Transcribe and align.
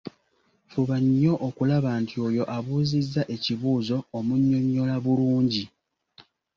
Fuba 0.71 0.95
nnyo 1.03 1.33
okulaba 1.47 1.89
nti 2.01 2.15
oyo 2.27 2.43
abuuzizza 2.57 3.21
ekibuuzo 3.35 3.97
omunnyonnyola 4.17 4.95
bulungi. 5.03 5.63